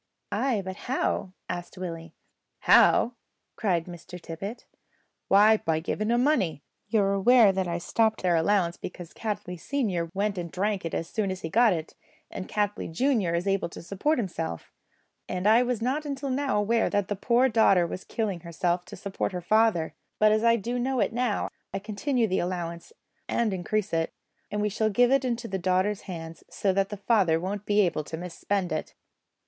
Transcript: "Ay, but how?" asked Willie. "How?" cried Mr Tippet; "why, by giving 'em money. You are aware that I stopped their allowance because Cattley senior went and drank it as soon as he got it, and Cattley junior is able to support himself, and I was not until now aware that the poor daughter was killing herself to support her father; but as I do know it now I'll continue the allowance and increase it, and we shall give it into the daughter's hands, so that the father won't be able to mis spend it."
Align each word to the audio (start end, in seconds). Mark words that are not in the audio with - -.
"Ay, 0.31 0.63
but 0.65 0.75
how?" 0.89 1.31
asked 1.47 1.77
Willie. 1.77 2.15
"How?" 2.61 3.13
cried 3.55 3.85
Mr 3.85 4.19
Tippet; 4.19 4.65
"why, 5.27 5.57
by 5.57 5.79
giving 5.79 6.09
'em 6.11 6.23
money. 6.23 6.63
You 6.87 7.01
are 7.03 7.13
aware 7.13 7.51
that 7.51 7.67
I 7.67 7.77
stopped 7.77 8.23
their 8.23 8.35
allowance 8.35 8.77
because 8.77 9.13
Cattley 9.13 9.59
senior 9.59 10.09
went 10.15 10.39
and 10.39 10.51
drank 10.51 10.85
it 10.85 10.95
as 10.95 11.07
soon 11.07 11.29
as 11.29 11.41
he 11.41 11.49
got 11.49 11.71
it, 11.71 11.93
and 12.31 12.49
Cattley 12.49 12.91
junior 12.91 13.35
is 13.35 13.45
able 13.45 13.69
to 13.69 13.83
support 13.83 14.17
himself, 14.17 14.71
and 15.29 15.45
I 15.45 15.61
was 15.61 15.83
not 15.83 16.03
until 16.03 16.31
now 16.31 16.57
aware 16.57 16.89
that 16.89 17.07
the 17.07 17.15
poor 17.15 17.47
daughter 17.47 17.85
was 17.85 18.03
killing 18.03 18.39
herself 18.39 18.83
to 18.85 18.95
support 18.95 19.33
her 19.33 19.39
father; 19.41 19.93
but 20.17 20.31
as 20.31 20.43
I 20.43 20.55
do 20.55 20.79
know 20.79 20.99
it 20.99 21.13
now 21.13 21.47
I'll 21.75 21.79
continue 21.79 22.25
the 22.27 22.39
allowance 22.39 22.91
and 23.29 23.53
increase 23.53 23.93
it, 23.93 24.11
and 24.49 24.63
we 24.63 24.69
shall 24.69 24.89
give 24.89 25.11
it 25.11 25.23
into 25.23 25.47
the 25.47 25.59
daughter's 25.59 26.01
hands, 26.09 26.43
so 26.49 26.73
that 26.73 26.89
the 26.89 26.97
father 26.97 27.39
won't 27.39 27.67
be 27.67 27.81
able 27.81 28.03
to 28.05 28.17
mis 28.17 28.33
spend 28.33 28.71
it." 28.71 28.95